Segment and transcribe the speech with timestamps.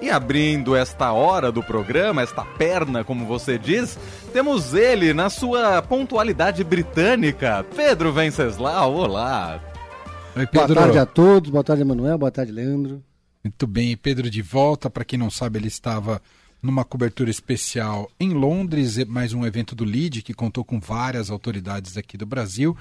[0.00, 3.98] E abrindo esta hora do programa, esta perna, como você diz,
[4.32, 8.94] temos ele na sua pontualidade britânica, Pedro Venceslau.
[8.94, 9.60] Olá.
[10.36, 10.74] Oi, Pedro.
[10.74, 13.02] Boa tarde a todos, boa tarde, Emanuel, boa tarde, Leandro.
[13.42, 14.88] Muito bem, Pedro de volta.
[14.88, 16.22] Para quem não sabe, ele estava
[16.62, 21.96] numa cobertura especial em Londres, mais um evento do LID que contou com várias autoridades
[21.96, 22.76] aqui do Brasil.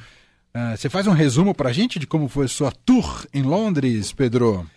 [0.53, 3.41] Uh, você faz um resumo para a gente de como foi a sua tour em
[3.41, 4.67] Londres, Pedro?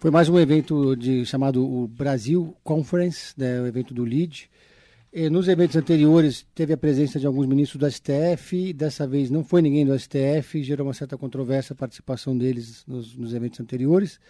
[0.00, 4.48] Foi mais um evento de, chamado o Brasil Conference, né, o evento do LEAD.
[5.12, 9.42] E nos eventos anteriores teve a presença de alguns ministros do STF, dessa vez não
[9.42, 14.20] foi ninguém do STF, gerou uma certa controvérsia a participação deles nos, nos eventos anteriores.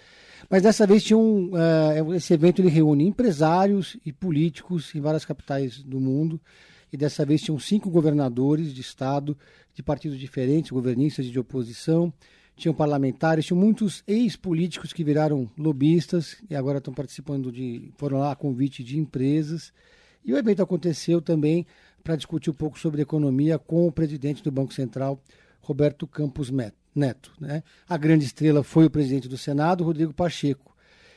[0.49, 5.27] Mas dessa vez tinha um, uh, esse evento ele reúne empresários e políticos em várias
[5.27, 6.41] capitais do mundo.
[6.91, 9.37] E dessa vez tinham cinco governadores de estado
[9.75, 12.11] de partidos diferentes, governistas e de oposição,
[12.59, 18.33] tinham parlamentares, tinham muitos ex-políticos que viraram lobistas e agora estão participando de, foram lá
[18.33, 19.73] a convite de empresas.
[20.25, 21.67] E o evento aconteceu também
[22.03, 25.23] para discutir um pouco sobre economia com o presidente do Banco Central,
[25.61, 26.51] Roberto Campos
[26.95, 27.33] Neto.
[27.41, 27.63] Né?
[27.89, 30.75] A grande estrela foi o presidente do Senado, Rodrigo Pacheco.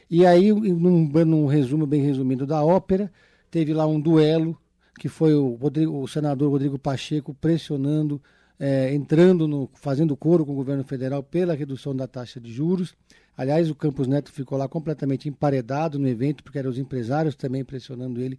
[0.10, 3.12] E aí, num, num resumo bem resumido da ópera,
[3.50, 4.58] teve lá um duelo
[5.00, 8.22] que foi o, Rodrigo, o senador Rodrigo Pacheco pressionando
[8.64, 12.94] é, entrando no, fazendo coro com o governo federal pela redução da taxa de juros.
[13.36, 17.66] Aliás, o Campos Neto ficou lá completamente emparedado no evento, porque eram os empresários também
[17.66, 18.38] pressionando ele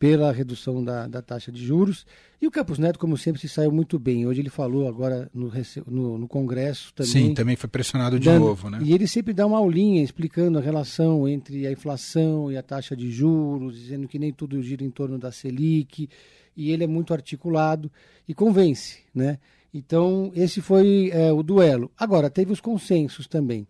[0.00, 2.04] pela redução da, da taxa de juros.
[2.40, 4.26] E o Campos Neto, como sempre, se saiu muito bem.
[4.26, 5.48] Hoje ele falou agora no,
[5.86, 7.12] no, no Congresso também.
[7.12, 8.80] Sim, também foi pressionado de dando, novo, né?
[8.82, 12.96] E ele sempre dá uma aulinha explicando a relação entre a inflação e a taxa
[12.96, 16.08] de juros, dizendo que nem tudo gira em torno da Selic
[16.56, 17.90] e ele é muito articulado
[18.28, 19.38] e convence, né?
[19.74, 21.90] Então, esse foi é, o duelo.
[21.96, 23.66] Agora, teve os consensos também.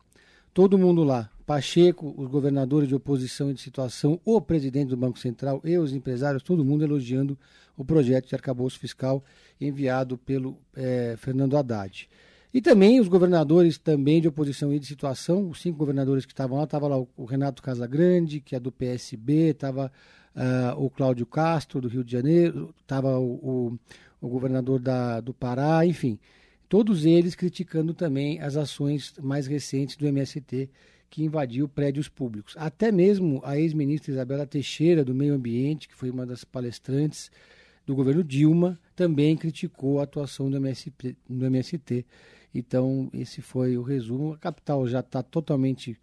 [0.52, 5.18] Todo mundo lá, Pacheco, os governadores de oposição e de situação, o presidente do Banco
[5.18, 7.38] Central e os empresários, todo mundo elogiando
[7.76, 9.24] o projeto de arcabouço fiscal
[9.60, 12.08] enviado pelo é, Fernando Haddad.
[12.52, 16.58] E também os governadores também de oposição e de situação, os cinco governadores que estavam
[16.58, 19.90] lá, estava lá o Renato Casagrande, que é do PSB, estava
[20.36, 23.78] uh, o Cláudio Castro, do Rio de Janeiro, estava o, o,
[24.20, 26.18] o, governador da, do Pará, enfim.
[26.68, 30.68] Todos eles criticando também as ações mais recentes do MST
[31.08, 32.54] que invadiu prédios públicos.
[32.56, 37.30] Até mesmo a ex-ministra Isabela Teixeira, do Meio Ambiente, que foi uma das palestrantes
[37.86, 41.16] do governo Dilma, também criticou a atuação do MST.
[41.28, 42.06] Do MST.
[42.54, 44.34] Então, esse foi o resumo.
[44.34, 45.98] A capital já está totalmente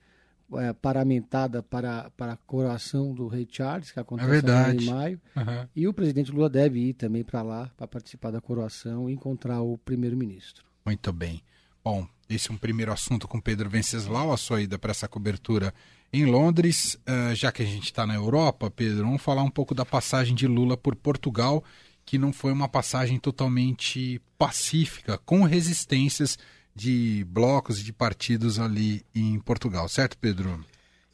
[0.57, 5.21] é, paramentada para, para a coroação do rei Charles, que acontece é em maio.
[5.35, 5.67] Uhum.
[5.75, 9.61] E o presidente Lula deve ir também para lá para participar da coroação e encontrar
[9.61, 10.65] o primeiro-ministro.
[10.85, 11.43] Muito bem.
[11.83, 15.73] Bom, esse é um primeiro assunto com Pedro Venceslau, a sua ida para essa cobertura
[16.11, 16.95] em Londres.
[17.07, 20.35] Uh, já que a gente está na Europa, Pedro, vamos falar um pouco da passagem
[20.35, 21.63] de Lula por Portugal,
[22.05, 26.37] que não foi uma passagem totalmente pacífica, com resistências
[26.75, 30.63] de blocos e de partidos ali em Portugal, certo, Pedro?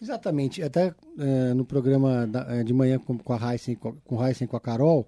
[0.01, 0.61] Exatamente.
[0.61, 4.47] Até é, no programa da, é, de manhã com, com a Heisen, com, com Heisen,
[4.47, 5.07] com a Carol,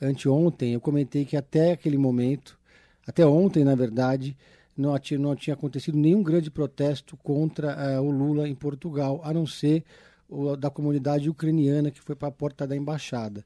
[0.00, 2.58] anteontem, eu comentei que até aquele momento,
[3.06, 4.36] até ontem, na verdade,
[4.76, 9.46] não não tinha acontecido nenhum grande protesto contra é, o Lula em Portugal, a não
[9.46, 9.84] ser
[10.28, 13.44] o da comunidade ucraniana que foi para a porta da embaixada.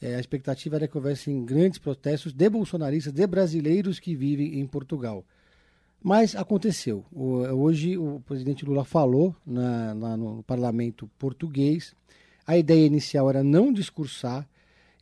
[0.00, 4.66] É, a expectativa era que houvessem grandes protestos de bolsonaristas, de brasileiros que vivem em
[4.66, 5.24] Portugal.
[6.02, 7.04] Mas aconteceu.
[7.12, 11.94] Hoje o presidente Lula falou na, na, no parlamento português.
[12.44, 14.48] A ideia inicial era não discursar.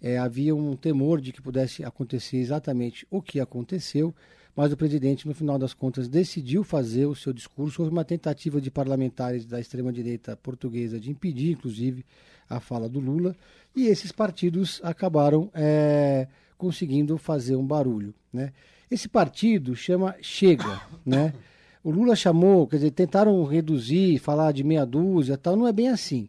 [0.03, 4.15] É, havia um temor de que pudesse acontecer exatamente o que aconteceu,
[4.55, 7.83] mas o presidente, no final das contas, decidiu fazer o seu discurso.
[7.83, 12.05] Houve uma tentativa de parlamentares da extrema-direita portuguesa de impedir, inclusive,
[12.49, 13.37] a fala do Lula,
[13.75, 16.27] e esses partidos acabaram é,
[16.59, 18.13] conseguindo fazer um barulho.
[18.33, 18.53] Né?
[18.91, 21.33] Esse partido chama Chega, né?
[21.83, 25.89] O Lula chamou, quer dizer, tentaram reduzir, falar de meia dúzia tal, não é bem
[25.89, 26.29] assim.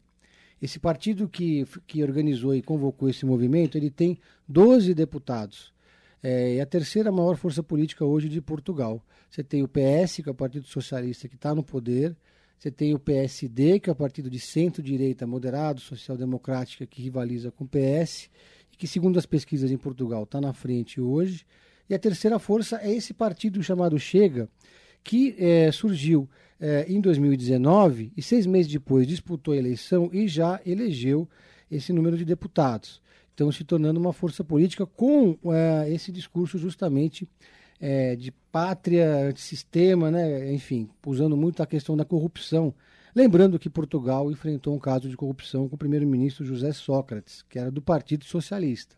[0.61, 4.17] Esse partido que, que organizou e convocou esse movimento, ele tem
[4.47, 5.73] 12 deputados.
[6.23, 9.03] É, a terceira maior força política hoje de Portugal.
[9.29, 12.15] Você tem o PS, que é o Partido Socialista, que está no poder.
[12.59, 17.63] Você tem o PSD, que é o partido de centro-direita moderado, social-democrática, que rivaliza com
[17.63, 18.29] o PS,
[18.71, 21.43] e que, segundo as pesquisas em Portugal, está na frente hoje.
[21.89, 24.47] E a terceira força é esse partido chamado Chega,
[25.03, 26.29] que é, surgiu
[26.59, 31.27] é, em 2019 e seis meses depois disputou a eleição e já elegeu
[31.69, 33.01] esse número de deputados.
[33.33, 37.27] Então, se tornando uma força política com é, esse discurso justamente
[37.79, 40.53] é, de pátria, de sistema, né?
[40.53, 42.73] enfim, usando muito a questão da corrupção
[43.13, 47.69] Lembrando que Portugal enfrentou um caso de corrupção com o primeiro-ministro José Sócrates, que era
[47.69, 48.95] do Partido Socialista.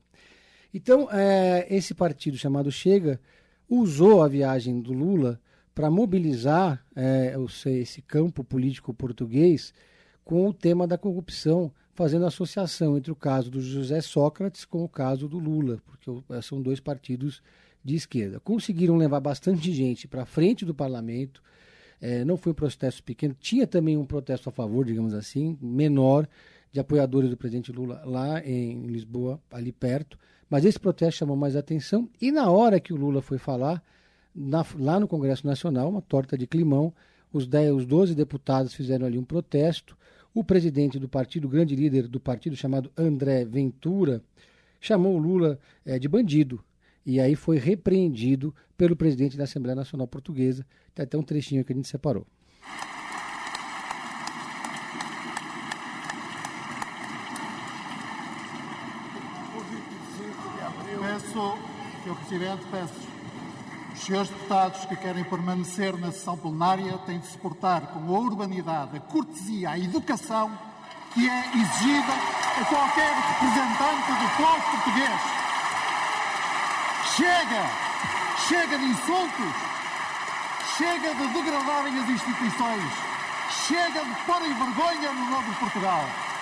[0.71, 3.19] Então, é, esse partido chamado Chega
[3.67, 5.41] usou a viagem do Lula
[5.73, 9.73] para mobilizar é, esse campo político português
[10.23, 14.89] com o tema da corrupção, fazendo associação entre o caso do José Sócrates com o
[14.89, 16.11] caso do Lula, porque
[16.41, 17.41] são dois partidos
[17.83, 18.39] de esquerda.
[18.39, 21.41] Conseguiram levar bastante gente para frente do parlamento.
[22.01, 26.27] É, não foi um protesto pequeno, tinha também um protesto a favor, digamos assim, menor,
[26.71, 30.17] de apoiadores do presidente Lula lá em Lisboa, ali perto.
[30.49, 32.09] Mas esse protesto chamou mais atenção.
[32.19, 33.81] E na hora que o Lula foi falar,
[34.35, 36.93] na, lá no Congresso Nacional, uma torta de climão,
[37.31, 39.97] os, 10, os 12 deputados fizeram ali um protesto.
[40.33, 44.23] O presidente do partido, grande líder do partido, chamado André Ventura,
[44.81, 46.63] chamou Lula é, de bandido.
[47.05, 50.65] E aí foi repreendido pelo presidente da Assembleia Nacional Portuguesa.
[50.95, 52.25] Tem até um trechinho que a gente separou.
[60.99, 61.57] Peço,
[62.03, 62.15] Sr.
[62.15, 63.12] Presidente, peço
[64.03, 68.19] os senhores deputados que querem permanecer na sessão plenária têm de se portar com a
[68.19, 70.51] urbanidade, a cortesia, a educação
[71.13, 75.21] que é exigida a qualquer representante do povo português.
[77.15, 77.63] Chega!
[78.49, 79.55] Chega de insultos!
[80.77, 82.91] Chega de degradarem as instituições!
[83.65, 86.32] Chega de porem vergonha no nome de Portugal!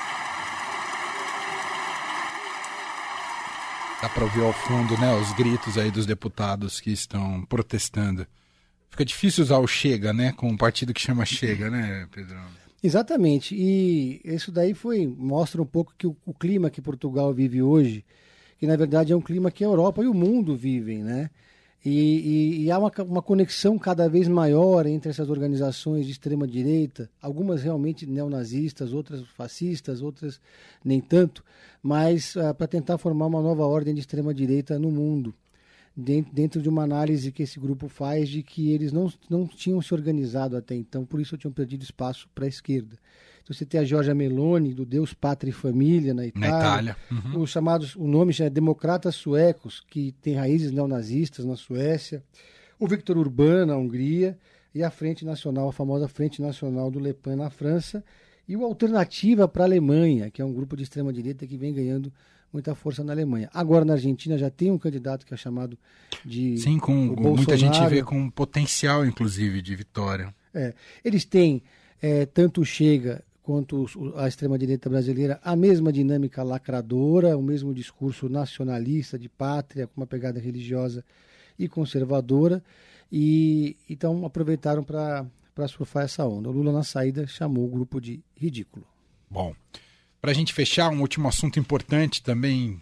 [4.01, 8.25] Dá para ouvir ao fundo, né, os gritos aí dos deputados que estão protestando.
[8.89, 12.36] Fica difícil usar o Chega, né, com um partido que chama Chega, né, Pedro?
[12.83, 13.56] Exatamente.
[13.56, 18.03] E isso daí foi mostra um pouco que o, o clima que Portugal vive hoje,
[18.57, 21.30] que na verdade é um clima que a Europa e o mundo vivem, né?
[21.83, 26.48] E, e, e, há uma, uma conexão cada vez maior entre essas organizações de extrema
[26.48, 30.39] direita, algumas realmente neonazistas, outras fascistas, outras
[30.86, 31.44] nem tanto,
[31.81, 35.33] mas uh, para tentar formar uma nova ordem de extrema direita no mundo,
[35.98, 39.81] dentro, dentro de uma análise que esse grupo faz de que eles não, não tinham
[39.81, 42.95] se organizado até então, por isso tinham perdido espaço para a esquerda.
[43.44, 46.50] Então você tem a Giorgia Meloni, do Deus, Pátria e Família, na Itália.
[46.50, 46.98] Na Itália.
[47.12, 47.42] Uhum.
[47.42, 52.24] Os chamados, o nome já é Democratas Suecos, que tem raízes neonazistas na Suécia.
[52.80, 54.38] O Victor Urbano, na Hungria.
[54.74, 58.04] E a Frente Nacional, a famosa Frente Nacional do Le Pen na França.
[58.48, 62.12] E o Alternativa para a Alemanha, que é um grupo de extrema-direita que vem ganhando
[62.52, 63.50] muita força na Alemanha.
[63.54, 65.78] Agora na Argentina já tem um candidato que é chamado
[66.26, 66.58] de.
[66.58, 70.34] Sim, com muita gente vê com potencial, inclusive, de vitória.
[70.54, 70.74] É,
[71.04, 71.64] eles têm
[72.02, 73.86] é, tanto Chega quanto
[74.16, 80.08] a extrema-direita brasileira, a mesma dinâmica lacradora, o mesmo discurso nacionalista, de pátria, com uma
[80.08, 81.04] pegada religiosa
[81.58, 82.64] e conservadora,
[83.12, 85.28] e então aproveitaram para
[85.68, 86.50] surfar essa onda.
[86.50, 88.86] O Lula, na saída, chamou o grupo de ridículo.
[89.30, 89.56] Bom,
[90.22, 92.82] para a gente fechar, um último assunto importante também,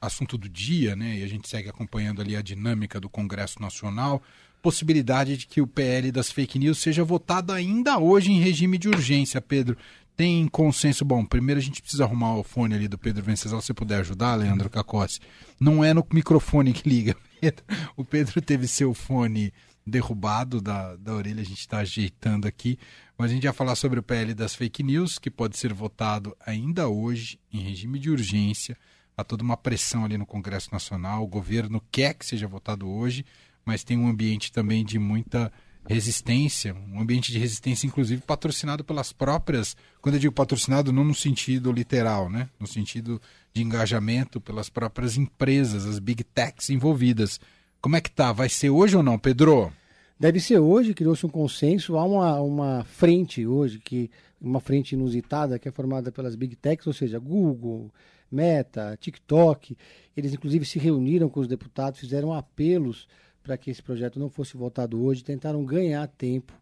[0.00, 1.18] assunto do dia, né?
[1.18, 4.22] E a gente segue acompanhando ali a dinâmica do Congresso Nacional
[4.62, 8.88] possibilidade de que o PL das fake news seja votado ainda hoje em regime de
[8.88, 9.76] urgência, Pedro.
[10.16, 11.04] Tem consenso.
[11.04, 13.62] Bom, primeiro a gente precisa arrumar o fone ali do Pedro Venceslau.
[13.62, 15.20] Se puder ajudar, Leandro Cacossi.
[15.60, 17.64] Não é no microfone que liga, Pedro.
[17.96, 19.52] O Pedro teve seu fone
[19.86, 22.78] derrubado da, da orelha, a gente está ajeitando aqui.
[23.16, 26.36] Mas a gente vai falar sobre o PL das fake news, que pode ser votado
[26.44, 28.76] ainda hoje, em regime de urgência.
[29.16, 31.24] Há toda uma pressão ali no Congresso Nacional.
[31.24, 33.24] O governo quer que seja votado hoje
[33.68, 35.52] mas tem um ambiente também de muita
[35.86, 39.76] resistência, um ambiente de resistência, inclusive patrocinado pelas próprias.
[40.00, 42.48] Quando eu digo patrocinado, não no sentido literal, né?
[42.58, 43.20] No sentido
[43.52, 47.38] de engajamento pelas próprias empresas, as big techs envolvidas.
[47.78, 48.32] Como é que tá?
[48.32, 49.70] Vai ser hoje ou não, Pedro?
[50.18, 51.98] Deve ser hoje, criou-se um consenso.
[51.98, 54.10] Há uma, uma frente hoje, que
[54.40, 57.92] uma frente inusitada, que é formada pelas big techs, ou seja, Google,
[58.32, 59.76] Meta, TikTok.
[60.16, 63.06] Eles, inclusive, se reuniram com os deputados, fizeram apelos
[63.48, 66.52] para que esse projeto não fosse votado hoje, tentaram ganhar tempo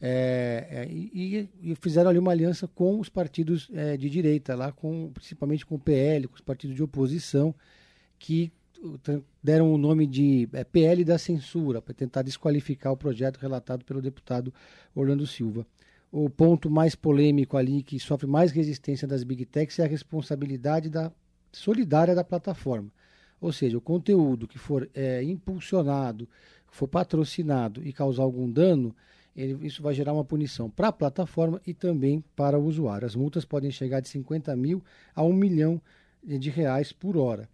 [0.00, 4.70] é, é, e, e, fizeram ali uma aliança com os partidos é, de direita, lá
[4.70, 7.52] com, principalmente com o PL, com os partidos de oposição,
[8.20, 8.52] que
[9.42, 14.00] deram o nome de é, PL da censura, para tentar desqualificar o projeto relatado pelo
[14.00, 14.54] deputado
[14.94, 15.66] Orlando Silva.
[16.12, 20.88] O ponto mais polêmico ali, que sofre mais resistência das Big Techs, é a responsabilidade
[20.88, 21.10] da,
[21.50, 22.92] solidária da plataforma.
[23.40, 26.28] Ou seja, o conteúdo que for é, impulsionado,
[26.70, 28.94] for patrocinado e causar algum dano,
[29.36, 33.06] ele, isso vai gerar uma punição para a plataforma e também para o usuário.
[33.06, 34.82] As multas podem chegar de 50 mil
[35.14, 35.80] a 1 milhão
[36.24, 37.48] de reais por hora.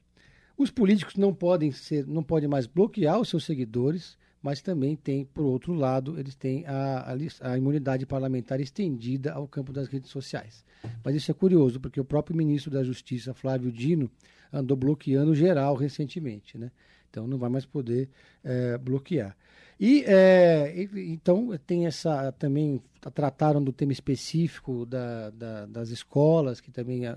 [0.56, 5.24] Os políticos não podem ser, não podem mais bloquear os seus seguidores, mas também tem,
[5.24, 10.10] por outro lado, eles têm a, a, a, imunidade parlamentar estendida ao campo das redes
[10.10, 10.62] sociais.
[11.02, 14.10] Mas isso é curioso, porque o próprio ministro da Justiça, Flávio Dino,
[14.52, 16.70] andou bloqueando geral recentemente, né?
[17.08, 18.10] Então não vai mais poder
[18.44, 19.34] é, bloquear.
[19.80, 22.82] E é, então tem essa também
[23.14, 27.16] trataram do tema específico da, da, das escolas que também é,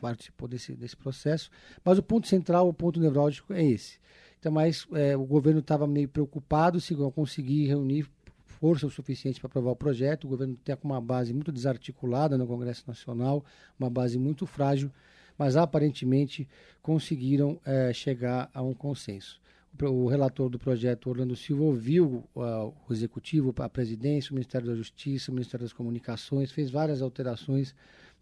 [0.00, 1.50] participou desse, desse processo,
[1.84, 3.98] mas o ponto central, o ponto nevrálgico é esse.
[4.46, 8.06] Então, mas é, o governo estava meio preocupado se não conseguir reunir
[8.44, 10.22] força o suficiente para aprovar o projeto.
[10.22, 13.44] O governo tem uma base muito desarticulada no Congresso Nacional,
[13.76, 14.88] uma base muito frágil,
[15.36, 16.48] mas aparentemente
[16.80, 19.40] conseguiram é, chegar a um consenso.
[19.82, 24.68] O, o relator do projeto, Orlando Silva, ouviu uh, o Executivo, a Presidência, o Ministério
[24.68, 27.74] da Justiça, o Ministério das Comunicações, fez várias alterações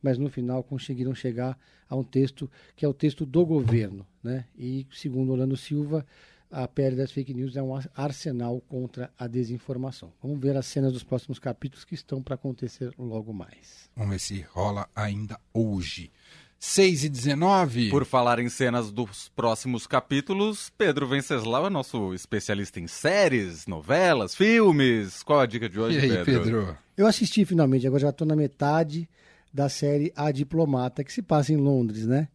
[0.04, 1.58] mas no final conseguiram chegar
[1.88, 4.06] a um texto que é o texto do governo.
[4.22, 4.44] Né?
[4.54, 6.04] E, segundo Orlando Silva,
[6.50, 10.12] a PL das fake news é um arsenal contra a desinformação.
[10.22, 13.88] Vamos ver as cenas dos próximos capítulos que estão para acontecer logo mais.
[13.96, 16.12] Vamos ver se rola ainda hoje.
[16.58, 17.88] 6 e 19.
[17.88, 24.34] Por falar em cenas dos próximos capítulos, Pedro Venceslau é nosso especialista em séries, novelas,
[24.34, 25.22] filmes.
[25.22, 26.44] Qual a dica de hoje, e aí, Pedro?
[26.44, 26.78] Pedro?
[26.94, 29.08] Eu assisti finalmente, agora já estou na metade
[29.54, 32.26] da série A Diplomata, que se passa em Londres, né?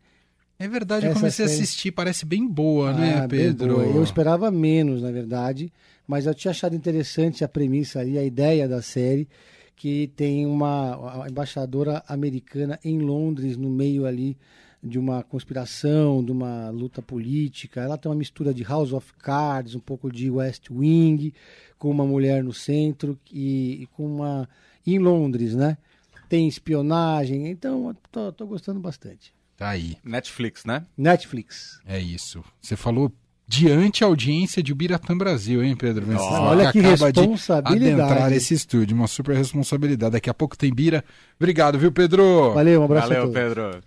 [0.58, 1.60] É verdade, Essa eu comecei série...
[1.60, 3.76] a assistir, parece bem boa, né, ah, né, Pedro?
[3.76, 3.86] Boa.
[3.86, 5.72] Eu esperava menos, na verdade,
[6.08, 9.28] mas eu tinha achado interessante a premissa e a ideia da série,
[9.76, 14.38] que tem uma embaixadora americana em Londres, no meio ali
[14.82, 17.82] de uma conspiração, de uma luta política.
[17.82, 21.34] Ela tem uma mistura de House of Cards, um pouco de West Wing,
[21.78, 24.48] com uma mulher no centro e, e com uma
[24.86, 25.78] em Londres, né?
[26.30, 29.34] Tem espionagem, então tô, tô gostando bastante.
[29.58, 29.98] Tá aí.
[30.06, 30.86] Netflix, né?
[30.96, 31.82] Netflix.
[31.86, 32.42] É isso.
[32.62, 33.12] Você falou
[33.46, 36.06] diante audiência de Ubiratã Brasil, hein, Pedro?
[36.16, 38.02] Oh, olha que, que responsabilidade.
[38.02, 40.14] adentrar esse estúdio, uma super responsabilidade.
[40.14, 41.04] Daqui a pouco tem Bira.
[41.38, 42.54] Obrigado, viu, Pedro?
[42.54, 43.82] Valeu, um abraço Valeu, Pedro.